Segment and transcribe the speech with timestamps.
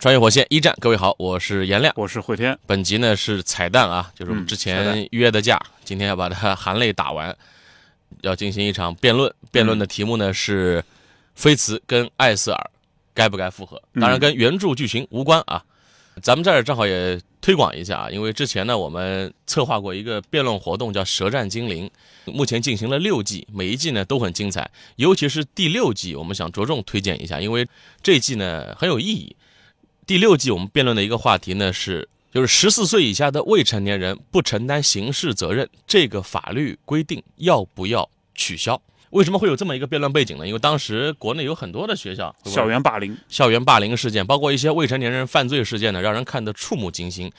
[0.00, 2.56] 穿越火线一战，各位好，我是颜亮，我是慧天。
[2.68, 7.36] 本集呢是彩蛋啊，就是我们之前约的架，今天要把它 含泪打完，
[8.20, 9.32] 要进行一场辩论。
[9.50, 10.84] 辩论的题目呢是
[11.34, 12.70] 菲茨跟艾瑟尔
[13.12, 13.82] 该不该复合？
[14.00, 15.64] 当然跟原著剧情无关啊。
[16.22, 21.90] 咱们这儿正好也推广一下啊，因为之前呢我们策划过一个辩论活动，叫《舌战精灵》，
[22.32, 27.66] 目前进行了六季，每一季呢都很精彩，尤其是第六季，我们想着重推荐一下，因为
[28.00, 29.34] 这一季呢很有意义。
[30.08, 38.80] 第六季我们辩论的一个话题呢是，就是十四岁以下的未成年人不承担刑事责任，这个法律规定要不要取消？
[39.10, 40.46] 为什么会有这么一个辩论背景呢？
[40.46, 47.30] 因为当时国内有很多的学校校园霸凌、校园霸凌事件，包括一些未成年人犯罪事件呢，让人看得触目惊心。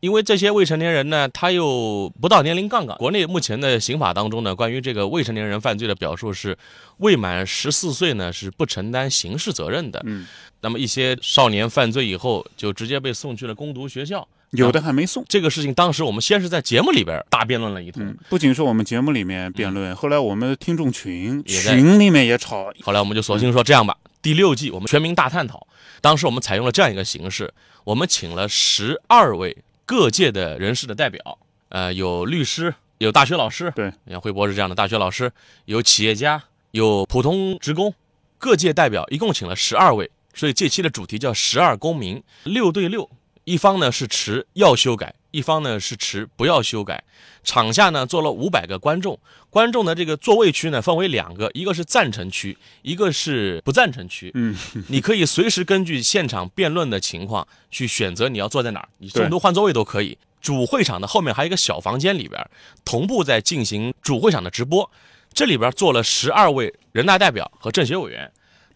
[0.00, 2.96] 因为这些未成年人呢，他又不到年龄杠杠。
[2.96, 6.56] 国内目前的刑法当中呢，关于这个未成年人犯罪的表述是，
[6.98, 10.02] 未满十四岁呢是不承担刑事责任的。
[10.06, 10.26] 嗯，
[10.62, 15.22] 那么一些少年犯罪以后，就直接被送去了攻读学校，有的还没送。
[15.28, 22.72] 这个事情当时我们先是在节目里边大辩论了一通，不仅是我们节目里面辩论，后来我们的听众群也群里面也吵。
[22.80, 25.66] 后来我们就索性说这样吧，第六季我们全民大探讨。
[26.00, 27.52] 当时我们采用了这样一个形式，
[27.84, 29.54] 我们请了十二位。
[29.90, 31.20] 各界的人士的代表，
[31.68, 35.32] 呃，有律师，有大学老师，对，像惠博是这样的大学老师，
[35.64, 37.92] 有企业家，有普通职工，
[38.38, 43.10] 各界代表一共请了十二位，所以这期的主题叫“十二公民”，六对六，
[43.42, 47.02] 一方呢是持要修改，一方呢是持不要修改。
[47.42, 49.18] 场下呢坐了五百个观众，
[49.48, 54.30] 观众的这个座位区呢分为两个，一个是赞成区，一个是不赞成区。
[54.34, 54.56] 嗯，
[54.88, 60.18] 你可以随时根据现场辩论的情况去选择你要坐在哪儿，你中途换座位都可以。
[60.40, 62.42] 主会场的后面还有一个小房间里边，
[62.84, 64.90] 同步在进行主会场的直播，
[65.32, 68.30] 这里边坐了十二位人大代表和政协委员。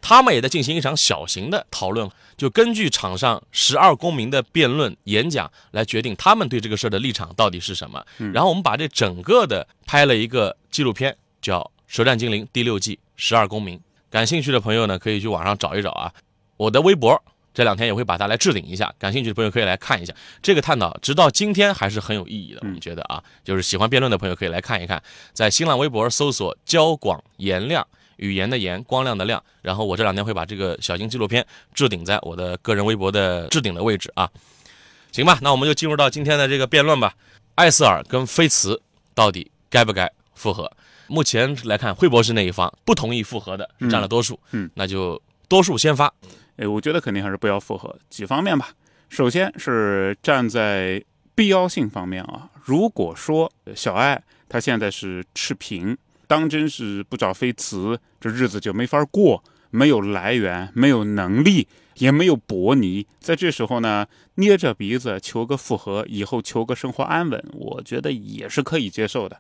[0.07, 2.07] 他们也在进行一场小型的讨论，
[2.37, 8.05] 就根据场上十二公民的辩论演讲来决定他们对这个事儿的立场到底是什么。
[8.19, 13.79] 然后我们把这整个的拍了一个纪录片，叫《舌战精灵》第六季《十二公民》。
[14.11, 16.13] 感兴趣的朋友呢，可以去网上找一找啊。
[16.59, 20.13] 我的微博这两天也会把它来置顶一下，感兴趣的朋友可以来看一下。
[20.43, 27.87] 这个探讨直到今天还是很有意义的，我们觉得啊，就是喜欢辩论的朋友可以来看一看，在新浪微博搜索“焦广颜亮”。
[28.19, 31.45] 语言的言，光亮的亮，然后我这两天会把这个小型纪录片
[31.75, 34.31] 置顶在我的个人微博的置顶的位置啊，
[35.11, 37.13] 行吧，那我们就进入到今天的这个辩论吧。
[37.57, 38.81] 艾斯尔跟菲茨
[39.15, 40.71] 到底该不该复合？
[41.09, 46.15] 目前来看，惠博士那一方不同意复合的占了多数，嗯，那就多数先发。
[46.57, 48.71] 哎，我觉得肯定还是不要复合，几方面吧。
[49.09, 51.03] 首先是站在
[51.35, 55.97] 必要性方面啊，如果说小爱她现在是赤贫。
[56.27, 59.45] 当真是不找飞辞，这日子就没法过。
[59.71, 61.67] 没有来源，没有能力，
[61.97, 69.37] 也没有伯尼，在这时候呢，捏着鼻子求个复合，以后求个生活安稳，我觉得也是可以接受的。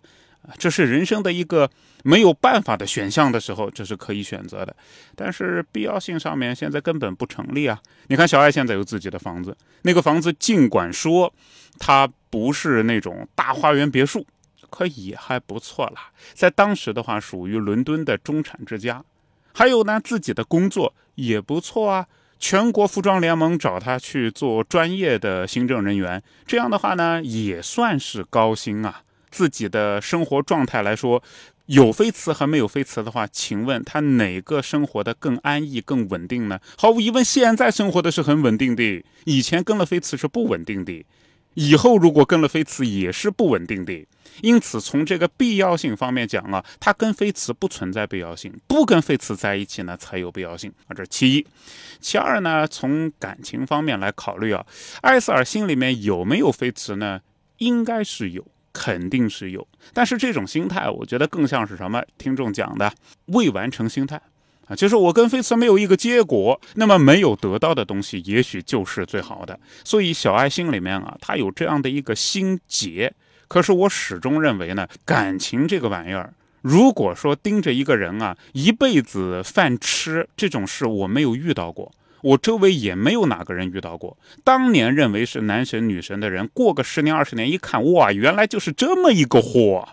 [0.59, 1.71] 这是人生的一个
[2.03, 4.75] 没有办法的选项的时候，这是可以选择的。
[5.17, 7.81] 但是必要性上面现在根本不成立啊！
[8.09, 11.33] 你看小爱现在有自己的房子，那个房子尽管说
[11.79, 14.27] 它不是那种大花园别墅。
[14.71, 19.05] 可也还不错啦，在当时的话，属于伦敦的中产之家。
[19.53, 22.05] 还有呢，自己的工作也不错啊。
[22.41, 29.03] 全国服装联盟找他去做专业的行政人员，这样的话呢，也算是高薪啊。
[29.35, 31.21] 自己的生活状态来说，
[31.67, 36.61] 有飞辞和没有飞辞的话，请问他哪个生活的更安逸、更稳定呢？
[36.79, 39.05] 毫无疑问，现在生活的是很稳定的。
[39.25, 41.05] 以前跟了飞辞是不稳定的，
[41.55, 44.07] 以后如果跟了飞辞也是不稳定的。
[44.43, 51.47] 因此，从这个必要性方面讲啊，它跟菲茨不存在必要性，不跟菲茨在一起呢才有必要性啊，这是其一。
[52.01, 54.65] 其二呢，从感情方面来考虑啊，
[55.03, 57.21] 艾斯尔心里面有没有菲茨呢？
[57.59, 58.45] 应该是有，
[58.75, 59.67] 肯定是有。
[59.95, 62.03] 但是这种心态，我觉得更像是什么？
[62.19, 62.93] 听众讲的
[63.27, 64.21] 未完成心态
[64.67, 69.59] 啊，就是我跟菲茨没有一个结果，那么没有得到的东西，也许就是最好的。
[69.85, 73.15] 所以小爱心里面啊，他有这样的一个心结。
[73.47, 76.33] 可是我始终认为呢，感情这个玩意儿，
[76.63, 81.93] 如果说盯着一个人啊，一辈子饭吃这种事，我没有遇到过。
[82.25, 84.17] 我周围也没有哪个人遇到过。
[84.43, 89.87] 当年认为是男神女神的人，过个十年二十年一看，哇，原来就是这么一个货，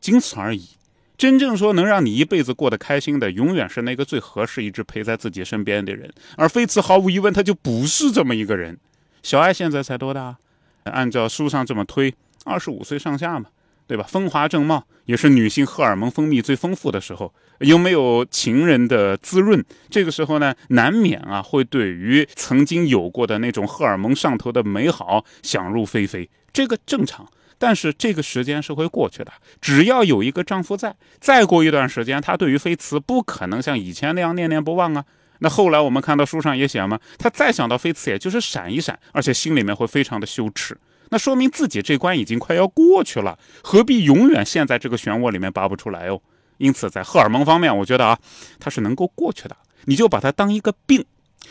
[0.00, 0.70] 仅此而已。
[1.18, 6.10] 真正说能让你一辈子过得开心的，永远是那个最合适、一直陪在自己身边的人。
[6.36, 8.78] 而菲茨毫无疑问，他就不是这么一个人。
[9.22, 10.36] 小爱现在才多大？
[10.84, 12.14] 按照书上这么推，
[12.44, 13.50] 二十五岁上下嘛，
[13.86, 14.04] 对吧？
[14.08, 17.32] 风华正茂，也是女性荷尔蒙分泌最丰富的时候。
[17.60, 27.26] 又没有情人的滋润，这个时候呢，难免啊会对于曾经有过的那种荷尔蒙上头的美好想入非非，这个正常。
[27.58, 35.02] 但是这个时间是会过去的，只要有一个丈夫在，再过一段时间，他对于菲茨不可能像以前那样念念不忘啊。
[35.38, 40.76] 那后来我们看到书上也写嘛，他再想到菲茨，也就是闪一闪，而且心里面会非常的羞耻。
[41.10, 46.20] 那说明自己这关已经快要过去了，何必永远陷在这个漩涡里面拔不出来哦？
[46.58, 48.18] 因此，在荷尔蒙方面，我觉得啊，
[48.58, 49.56] 它是能够过去的。
[49.84, 51.04] 你就把它当一个病，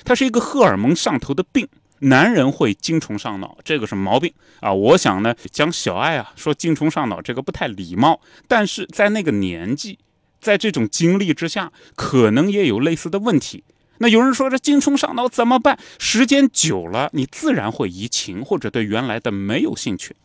[0.04, 1.68] 它是一个荷尔蒙上头的病。
[2.00, 4.72] 男人会精虫上脑，这个是毛病啊！
[4.74, 8.19] 我想呢，讲小爱啊，说精虫上脑这个不太礼貌，
[8.50, 9.98] 但是在那个年纪，
[10.42, 13.63] 在这种经历之下，可能也有类似的问题。
[14.00, 15.77] 那有人说这精虫上脑怎么办？
[16.00, 20.15] 时间久了，你自然会移情，或者对原来的没有兴趣。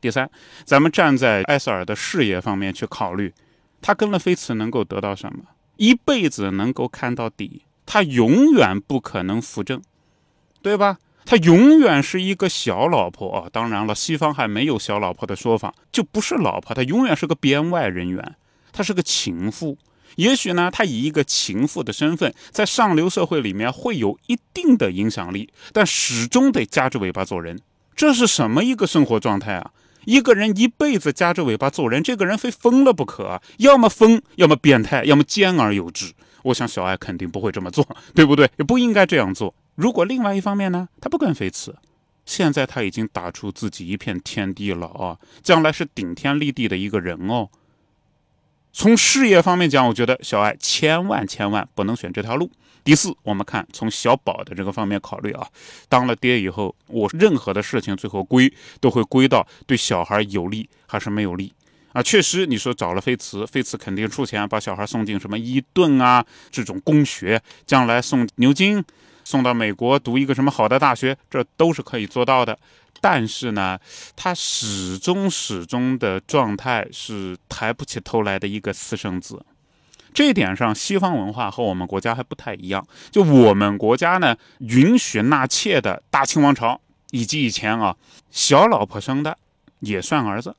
[0.00, 0.30] 第三，
[0.64, 3.32] 咱们站在艾塞尔的事业方面去考虑，
[3.80, 5.44] 他跟了菲茨能够得到什么？
[5.76, 9.82] 一辈子能够看到底，他永远不可能扶正。
[10.62, 10.96] 对吧？
[11.26, 13.48] 他永远是一个小老婆啊！
[13.52, 18.34] 当然了，西方还没有小老婆的说法，就不是老婆，他永远是个编外人员，
[18.72, 19.76] 他是个情妇。
[20.16, 27.60] 也许呢，他以一个情妇的身份，在上流社会里面会有一定的影响力，但始终得夹着尾巴做人。
[27.96, 29.70] 这是什么一个生活状态啊？
[30.04, 36.12] 一个人一辈子夹着尾巴做人，这个人非疯了不可，要么疯，要么变态，要么兼而有之。
[36.42, 38.50] 我想小爱肯定不会这么做，对不对？
[38.58, 39.54] 也不应该这样做。
[39.76, 41.74] 如果另外一方面呢，他不跟菲茨，
[42.26, 47.48] 现在他已经打出自己一片天地了啊，将来是顶天立地的一个人哦。
[48.76, 52.50] 从事业方面讲，我觉得小爱千万千万不能选这条路。
[52.82, 55.46] 第四，我们看从小宝的这个方面考虑啊，
[55.88, 61.52] 当了爹以后，我任何的事情最后归都会归到对小孩有利还是没有利
[61.92, 62.02] 啊？
[62.02, 68.84] 确实，你说找了菲茨，菲茨肯定出钱把小孩送进什么伊顿啊这种公学，将来送牛津。
[69.24, 72.56] 送到美国读一个什么好的大学，这都是可以做到的。
[73.00, 73.78] 但是呢，
[74.14, 79.44] 他始终始终的状态是抬不起头来的一个私生子。
[80.14, 82.86] 这一点上，西方文化和我们国家还不太一样。
[83.10, 86.80] 就我们国家呢，允许纳妾的大清王朝
[87.10, 87.96] 以及以前啊，
[88.30, 89.36] 小老婆生的
[89.80, 90.54] 也算儿子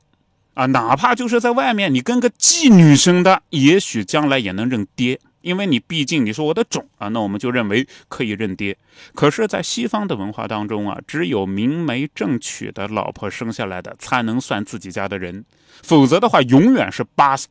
[0.54, 5.18] 啊，哪怕就是在外面你跟个妓女生的，也许将来也能认爹。
[5.46, 8.76] 因为你毕竟你是我的种啊，那我们就认为可以认爹。
[9.14, 15.44] 可是，在西方的文化当中啊，只有明媒正娶的老婆生下来的才能算自己家的人，
[15.84, 17.44] 否则的话永远是 bast，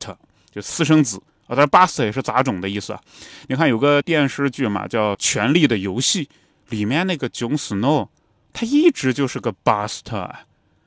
[0.51, 1.55] 就私生子啊。
[1.55, 2.99] 但 bast 也是杂种的意思啊。
[3.47, 6.25] 你看有个电视剧嘛，叫《权力的游戏》，
[6.67, 8.09] 里面那个囧斯诺，
[8.51, 10.29] 他一直就是个 bast，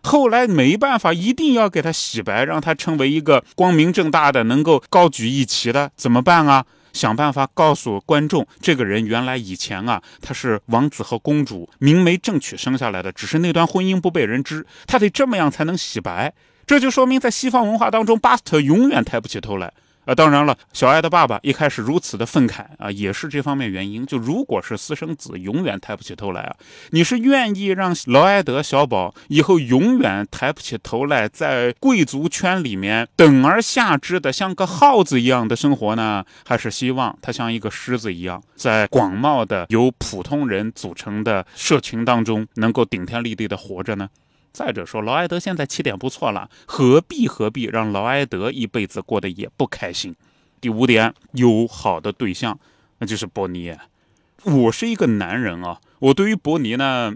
[0.02, 6.66] 后来没办法，一定要给他洗白，让他成为一个光明正大的、能够高举一旗的，怎么办啊？
[6.92, 16.32] 想办法告诉观众，这个人原来以前啊，他是王子和公主明媒正娶生下来的，只是那段婚姻不被人知，他得这么样才能洗白。
[16.66, 19.72] 这就说明，在西方文化当中，巴斯特永远抬不起头来。
[20.08, 24.06] 啊，当然了，小爱的爸爸一开始如此的愤慨啊，也是这方面原因。
[24.06, 26.56] 就如果是私生子，永远抬不起头来啊。
[26.92, 44.08] 你是愿意让劳埃德小宝以后永远抬不起头来，在贵族圈里面等而下之的像个耗子一样的生活呢，还是希望他像一个狮子一样，在广袤的由普通人组成的社群当中，能够顶天立地的活着呢？
[44.52, 50.14] 再者说，劳埃德现在起点不错了，何必何必让劳埃德一辈子过得也不开心？
[50.60, 52.58] 第五点，有好的对象，
[52.98, 53.72] 那就是伯尼。
[54.42, 57.14] 我是一个男人啊，我对于伯尼呢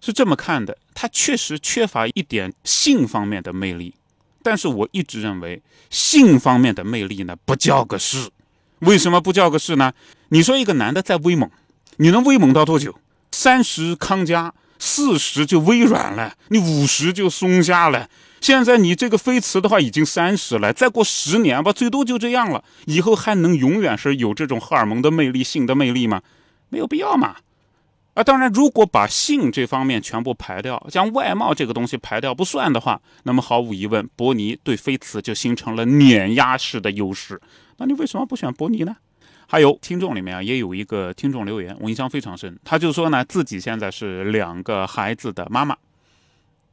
[0.00, 3.94] 是这么看的，他确实缺乏一点性方面的魅力，
[4.42, 8.28] 但是我一直认为性方面的魅力呢不叫个事。
[8.80, 9.92] 为什么不叫个事呢？
[10.28, 11.50] 你说一个男的再威猛，
[11.96, 12.98] 你能威猛到多久？
[13.30, 14.52] 三十康佳。
[14.84, 18.08] 四十就微软了，你五十就松下了。
[18.40, 22.64] 现在你这个飞驰的话已经三十了，再过十年吧，最多就这样了。
[22.86, 26.20] 以后还能永远是有这种荷尔蒙的魅力、性的魅力吗？
[26.68, 27.36] 没有必要嘛。
[28.14, 37.40] 啊，当然，如果把性这方面全部排掉，将外貌这个东西排掉不算的话，那么毫无疑问，伯尼对飞驰就形成了碾压式的优势。
[37.76, 38.96] 那你为什么不选伯尼呢？
[39.52, 42.58] 还有听众里面啊，也有一个听众留言，我印象非常深。
[42.64, 45.76] 他就说呢，自己现在是两个孩子的妈妈。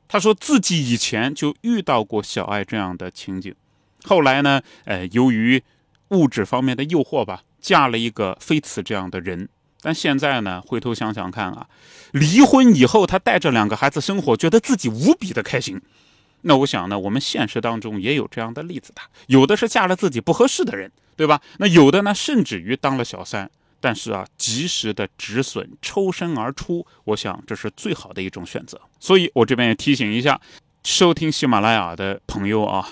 [0.08, 3.54] 他说自己以前就遇到过小爱这样的情景，
[4.06, 5.62] 后来呢，呃，由于
[6.12, 9.50] 物质方面的诱惑吧，嫁了一个非此这样的人。
[9.82, 11.68] 但现在呢，回头想想看啊，
[12.14, 15.82] 离婚以后，他带着两个孩子生活，觉得自己无比的开心。
[16.42, 21.42] 那我想呢，我们现实当中也有这样的例子的，有的是嫁了自己不合适的人，对吧？
[21.58, 23.50] 那有的呢，甚至于当了小三，
[23.82, 28.80] 但是啊，及时的止损，抽身而出，我想这是最好的一种选择。
[29.00, 30.40] 所以我这边也提醒一下，
[30.84, 32.90] 收听喜马拉雅的朋友啊，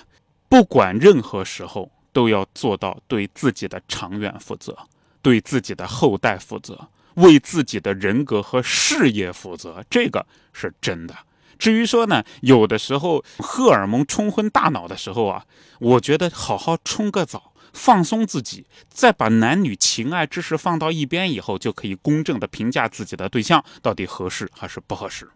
[0.50, 4.78] 不管任何时候都要做到对自己的长远负责，
[5.22, 11.16] 对自己的后代负责，为自己的人格和事业负责，这个是真的。
[11.58, 15.46] 至于说呢，有的时候荷尔蒙冲昏大脑的时候啊，
[15.80, 25.30] 我觉得好好冲个澡，放松自己，再把男女情爱之事放到一边以后，就可以公正的评价自己的对象到底合适还是不合适。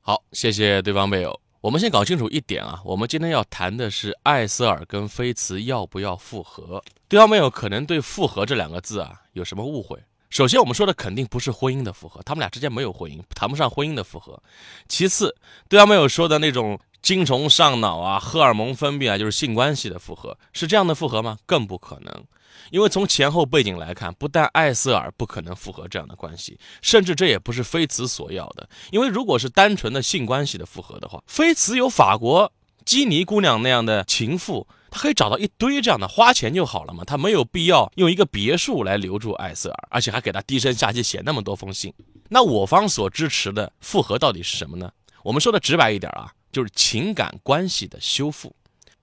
[0.00, 1.40] 好，谢谢对方辩友。
[1.60, 6.82] 我们先搞清楚一点啊，我们今天要谈的是艾瑟尔跟菲茨要不要复合。
[7.06, 10.02] 对方配偶可能对“复合”这两个字啊有什么误会？
[10.32, 14.42] 首先，我们说的肯定不是婚姻的复合，他们俩之间没有婚姻，谈不上婚姻的复合。
[14.88, 15.36] 其次，
[15.68, 21.36] 对方没有说的那种精虫上脑啊、荷尔蒙分泌啊，就是性关系的复合，是这样的复合吗？
[21.44, 22.24] 更不可能，
[22.70, 28.66] 因为从前后背景来看，不但艾瑟尔不可能复合这样的关系，甚至这也不是菲茨所要的。
[28.90, 32.50] 因为如果是单纯的性关系的复合的话，菲茨有法国
[32.84, 34.66] 基尼姑娘那样的情妇。
[34.90, 37.02] 她可以找到一堆这样的，花钱就好了嘛。
[37.02, 41.94] 她没有必要用一个别墅来留住艾瑟尔，而且还给他低声下气写那么多封信。
[42.28, 44.92] 那我方所支持的复合到底是什么呢？
[45.24, 48.50] 我们说的直白一点啊，就是情感关系的修复；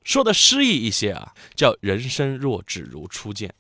[0.04, 3.52] 说的诗意一些啊，叫人生若只如初见。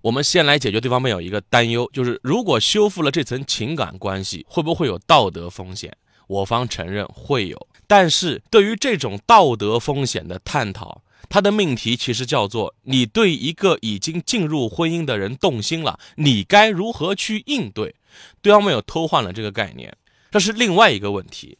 [0.00, 5.94] 我们先来解决对方面有一个担忧，就是如果修复了这层情感关系，会不会有道德风险？
[6.26, 11.02] 我方承认会有，但是对于这种道德风险的探讨。
[11.28, 17.94] 它的命题其实叫做：你对一个已经进入婚姻的人动心了，你该如何去应对？
[18.40, 19.96] 对方没有偷换了这个概念，
[20.30, 21.58] 这是另外一个问题。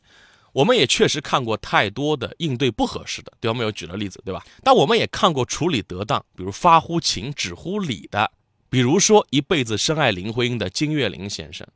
[0.53, 4.45] 我们也确实看过太多的应对不合适的，对方没有举的例子，对吧？
[4.63, 8.31] 但我们也看过处理得当，比如发乎情止乎礼的，
[8.69, 11.67] 比如说一辈子深爱林徽因的金岳霖先生。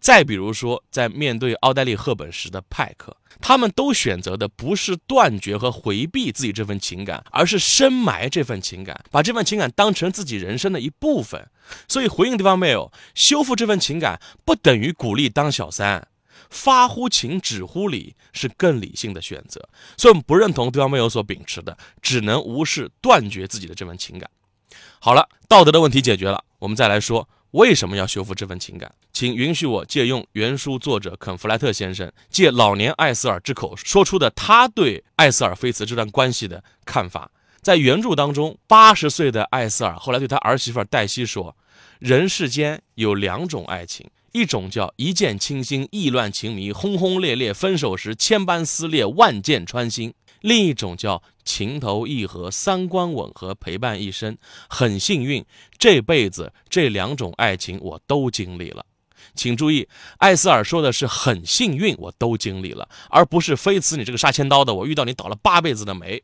[0.00, 11.48] 再比如说，在面对奥黛丽·赫本时的派克，他们都选择的不是断绝和回避自己这份情感，而是深埋这份情感，把这份情感当成自己人生的一部分。
[11.88, 16.06] 所以，回应对方没有修复这份情感，不等于鼓励当小三，
[16.50, 19.68] 发乎情，止乎礼是更理性的选择。
[19.96, 24.28] 所以我们不认同对方没有所秉持的，只能无视断绝自己的这份情感。
[25.00, 27.28] 好了，道德的问题解决了，我们再来说。
[27.52, 28.90] 为什么要修复这份情感？
[29.12, 37.30] 请允许我借用原书作者肯·弗莱特先生借老年艾斯尔之口说出的他对艾斯尔菲茨这段关系的看法。
[37.60, 41.54] 在原著当中，八十岁的艾斯尔后来对他儿媳妇黛西说
[42.00, 54.36] ：“人世间有两种爱情，一种叫一见倾心，意乱情迷，轰轰烈烈；分手时千般撕裂，万箭穿心。”另一种叫情投意合、三观吻合、陪伴一生。
[54.68, 55.44] 很幸运，
[55.78, 58.84] 这辈子这两种爱情我都经历了。
[59.34, 66.22] 请注意，艾斯尔说的是很幸运，我都经历了，而不是非此你这个杀千刀的，我遇到你倒了八辈子的霉。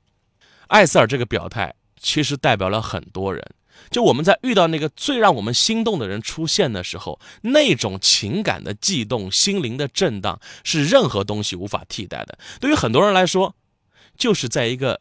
[0.67, 3.43] 艾斯尔这个表态其实代表了很多人，
[3.91, 12.37] 就我们在遇到那个最让我们心动的人出现的时候，那种情感的悸动、心灵的震荡，是任何东西无法替代的。
[12.61, 13.55] 对于很多人来说，
[14.19, 15.01] 就是在一个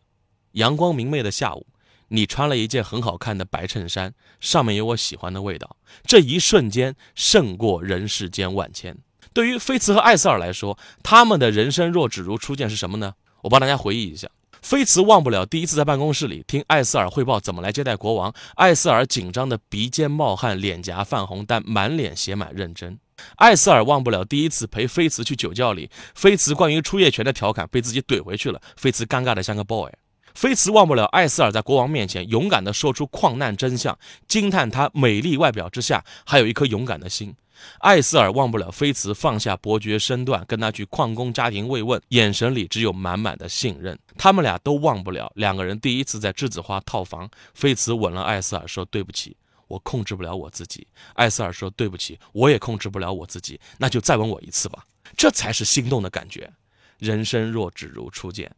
[0.53, 1.65] 阳光明媚的下午，
[2.09, 5.75] 你穿了一件很好看的白衬衫，上面有我喜欢的味道。
[6.05, 8.95] 这一瞬间胜过人世间万千。
[9.33, 13.15] 对于菲茨和艾瑟尔来说，他们的人生若只如初见是什么呢？
[13.41, 14.29] 我帮大家回忆一下。
[14.61, 22.97] 菲茨忘不了第一次在办公室里听艾瑟尔汇报怎么来接待国王，艾瑟尔紧张的鼻尖冒汗，脸颊泛红，但满脸写满认真。
[23.37, 29.91] 艾斯尔忘不了第一次陪菲茨去酒窖里，菲茨关于出夜权的调侃被自己怼回去了，菲茨尴尬的像个 boy。
[30.33, 33.97] 菲茨忘不了艾斯尔在国王面前勇敢的说出矿难真相，
[34.27, 37.35] 惊叹他美丽外表之下还有一颗勇敢的心。
[37.79, 43.97] 艾斯尔忘不了菲茨放下伯爵身段跟他去矿工家庭慰问，眼神里只有满满的信任。
[44.15, 49.35] 他们俩都忘不了两个人第一次在栀子花套房，菲茨吻了艾斯尔，说对不起。
[49.67, 56.51] 我控制不了我自己，艾斯尔说：“对不起，我也控制不了我自己，那就再吻我一次吧。”这才是心动的感觉。
[56.99, 58.53] 人生若只如初见。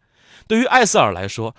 [0.48, 1.56] 对于艾斯尔来说，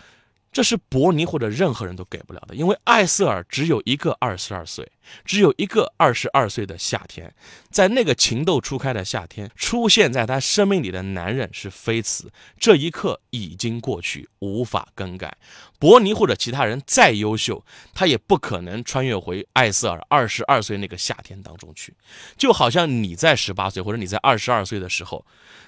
[0.52, 4.90] 这是伯尼或者任何人都给不了的，因为艾瑟尔只有一个二十二岁，
[5.24, 7.32] 只有一个二十二岁的夏天，
[7.70, 15.36] 在那个情窦初开的夏天，出现在他生命里的男人是菲茨，这一刻已经过去，无法更改。
[15.78, 17.64] 伯尼或者其他人再优秀，
[17.94, 21.94] 他也不可能穿越回艾瑟尔二十二岁那个夏天当中去，
[22.36, 25.24] 就好像你在十八岁或者你在二十二岁的时候。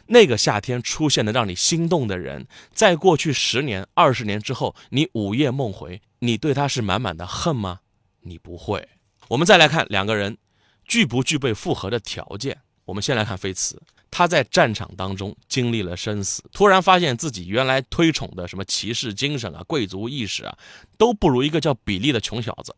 [0.06, 7.80] 那个夏天出现的让你心动的人，在过去十年、二十年之后，你午夜梦回，你对他是满满的恨吗？
[8.20, 8.88] 你不会。
[9.28, 10.36] 我们再来看两个人
[10.84, 12.58] 具不具备复合的条件。
[12.84, 20.58] 我们先来看菲茨，他在战场当中经历了生死，突然发现自己原来推崇的什么骑士精神啊、贵族意识啊，
[20.98, 22.74] 都不如一个叫比利的穷小子。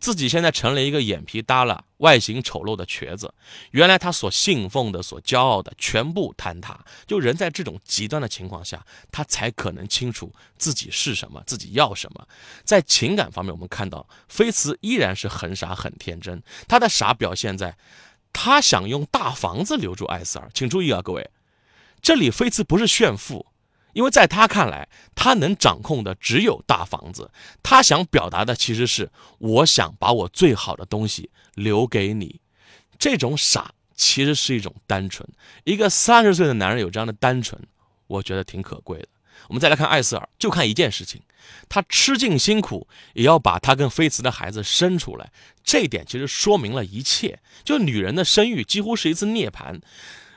[0.00, 3.32] 自己现在成了一个眼皮耷拉、外形丑陋的瘸子，
[3.72, 6.82] 原来他所信奉的、所骄傲的全部坍塌。
[7.06, 12.26] 就人在这种极端的情况下，他才可能清楚自己是什么，自己要什么。
[12.64, 16.42] 在情感方面，我们看到菲茨依然是很傻、很天真。
[16.66, 17.76] 他的傻表现在，
[18.32, 20.50] 他想用大房子留住艾斯尔。
[20.54, 21.30] 请注意啊，各位，
[22.00, 23.46] 这里菲茨不是炫富。
[23.92, 27.30] 因为在他看来，他能掌控的只有大房子。
[27.62, 32.40] 他想表达的其实是，我想把我最好的东西留给你。
[32.98, 35.28] 这种傻其实是一种单纯。
[35.64, 37.60] 一个三十岁的男人有这样的单纯，
[38.06, 39.08] 我觉得挺可贵的。
[39.48, 41.22] 我们再来看艾瑟尔，就看一件事情，
[41.68, 45.32] 他吃尽辛苦也要把他跟菲茨的孩子生出来。
[45.64, 47.40] 这一点其实说明了一切。
[47.64, 49.80] 就女人的生育几乎是一次涅槃。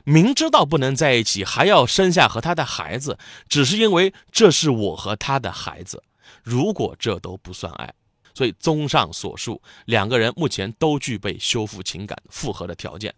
[0.03, 3.17] 明知道不能在一起，还要生下和他的孩子，
[3.47, 6.03] 只是因为这是我和他的孩子。
[6.43, 7.93] 如果这都不算爱，
[8.33, 13.13] 所以综上所述，两个人目前都具备修复情感、复合的条件。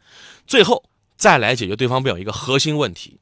[0.46, 0.84] 最后
[1.18, 3.20] 再来解决对方表一个核心问题，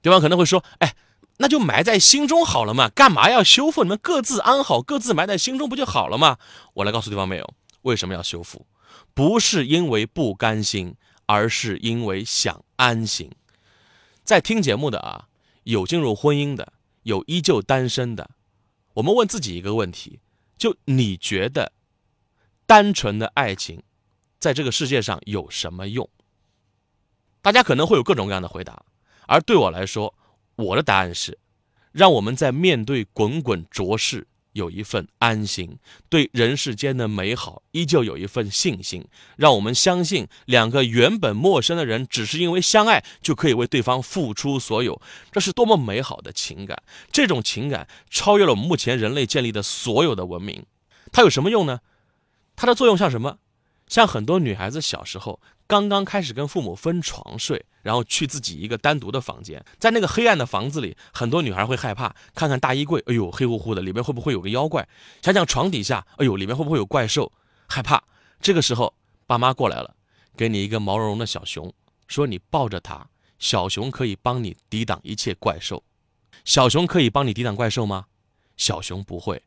[0.00, 0.94] 对方可能会说：“哎，
[1.38, 3.82] 那就埋在心中好了嘛，干嘛要修复？
[3.82, 6.38] 你们各自安好，各自埋在心中不就好了吗？”
[6.74, 8.66] 我来告诉对方没有，为什么要修复？
[9.12, 10.94] 不是因为不甘心。
[11.32, 13.30] 而是因为想安心，
[14.22, 15.28] 在听节目的啊，
[15.62, 18.32] 有进入婚姻的，有依旧单身的，
[18.92, 20.20] 我们问自己一个问题：
[20.58, 21.72] 就你觉得，
[22.66, 23.82] 单纯的爱情，
[24.38, 26.06] 在这个世界上有什么用？
[27.40, 28.84] 大家可能会有各种各样的回答，
[29.26, 30.14] 而对我来说，
[30.56, 31.38] 我的答案是，
[31.92, 34.26] 让我们在面对滚滚浊世。
[34.52, 39.04] 有一份安心，对人世间的美好依旧有一份信心，
[39.36, 46.82] 让我们相信两个原本陌生的人，只是因为相爱就可以为对方付出所有，这是多么美好的情感！
[47.10, 50.64] 这种情感超越了我们目前人类建立的所有的文明。
[51.10, 51.80] 它有什么用呢？
[52.54, 53.38] 它的作用像什么？
[53.88, 55.40] 像很多女孩子小时候。
[55.72, 64.86] 刚刚开始跟父母分床睡，然后去自己一个单独的房间，在那个黑暗的房子里，很多女孩会害怕，看看大衣柜，哎呦，黑乎乎的，里面会不会有个妖怪？
[65.22, 67.32] 想想床底下，哎呦，里面会不会有怪兽？
[67.68, 68.04] 害怕。
[68.38, 68.92] 这个时候，
[69.26, 69.96] 爸妈过来了，
[70.36, 71.72] 给你一个毛茸茸的小熊，
[72.06, 73.08] 说你抱着它，
[73.38, 75.82] 小熊可以帮你抵挡一切怪兽。
[76.44, 78.04] 小熊可以帮你抵挡怪兽吗？
[78.58, 79.42] 小熊不会。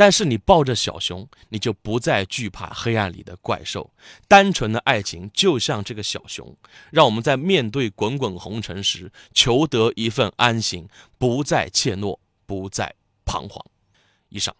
[0.00, 3.90] 但是你抱着小熊，你就不再惧怕黑暗里的怪兽。
[4.26, 6.56] 单纯的爱情就像这个小熊，
[6.90, 12.94] 让我们在面对滚滚红尘时，求得一份安心，不再怯懦，不再
[13.26, 13.62] 彷徨。
[14.30, 14.56] 以上。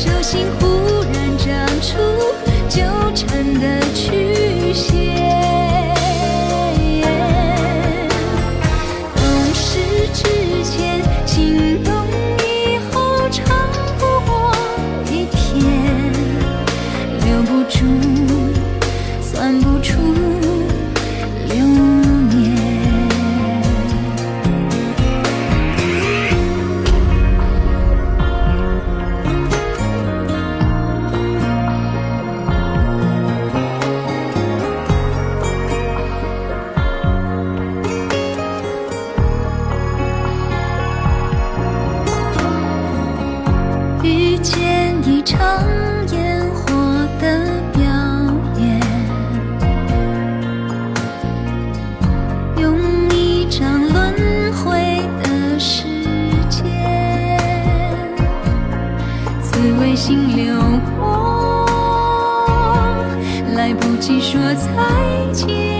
[0.00, 0.49] 手心
[45.10, 45.40] 一场
[46.12, 46.72] 烟火
[47.20, 47.82] 的表
[48.56, 48.80] 演
[52.56, 52.78] 用
[53.10, 55.82] 一场轮回的时
[56.48, 56.62] 间
[59.42, 60.54] 紫薇星流
[60.96, 61.66] 过
[63.56, 65.79] 来不及说再见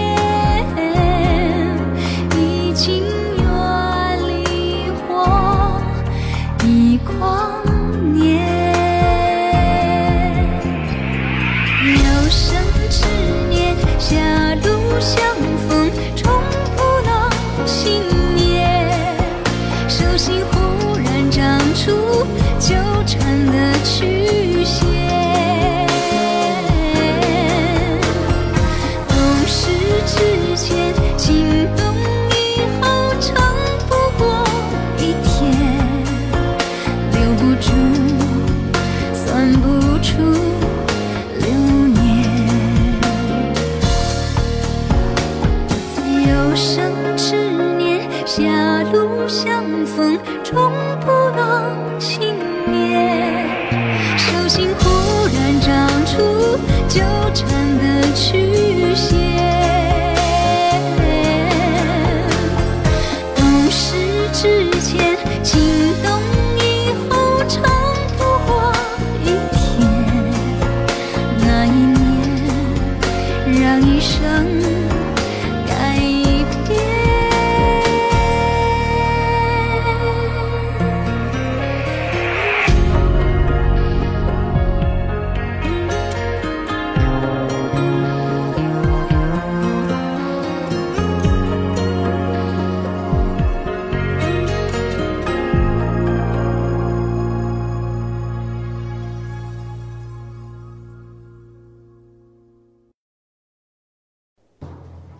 [23.45, 24.20] 的去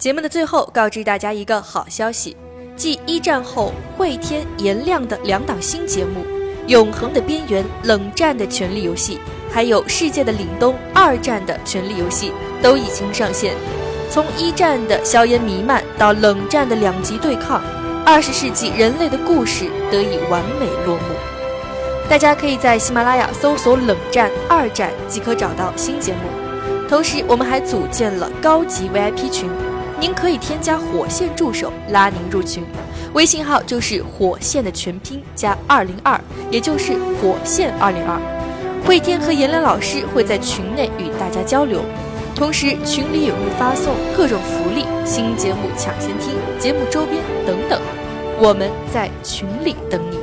[0.01, 2.35] 节目的最后，告知大家一个好消息：
[2.75, 6.21] 继一战后会天颜亮的两档新节目
[6.65, 9.17] 《永恒的边缘》《冷战的权力游戏》，
[9.53, 12.33] 还有《世界的凛冬》二战的权力游戏
[12.63, 13.53] 都已经上线。
[14.09, 17.61] 从一战的硝烟弥漫到冷战的两极对抗，
[18.03, 21.13] 二十世纪人类的故事得以完美落幕。
[22.09, 26.21] 大家可以在喜马拉雅搜索“冷战”“二战”即可找到新节目。
[26.89, 29.47] 同时，我们还组建了高级 VIP 群。
[30.01, 32.63] 您可以添加火线助手拉您入群，
[33.13, 38.19] 微信号就是火线的全拼加二零二，也就是火线二零二。
[38.83, 41.81] 慧天和颜良老师会在群内与大家交流，
[42.35, 47.79] 同时群里也会发送各种福利、新节目抢先听、节目周边等等。
[48.39, 50.20] 我们在群里等你。